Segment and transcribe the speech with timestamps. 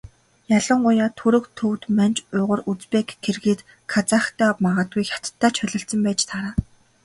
[0.57, 3.59] Ялангуяа Түрэг, Төвөд, Манж, Уйгар, Узбек, Киргиз,
[3.91, 6.53] Казахтай магадгүй Хятадтай ч холилдсон байж таараа.